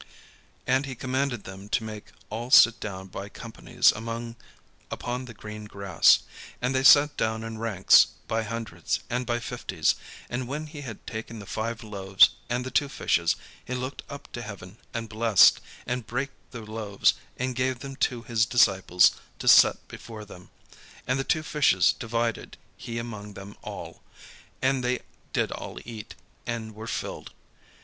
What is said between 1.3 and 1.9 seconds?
them to